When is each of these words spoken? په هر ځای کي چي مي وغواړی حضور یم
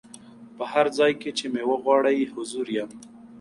په 0.57 0.63
هر 0.71 0.85
ځای 0.97 1.11
کي 1.21 1.29
چي 1.37 1.45
مي 1.53 1.63
وغواړی 1.71 2.29
حضور 2.35 2.67
یم 2.77 2.89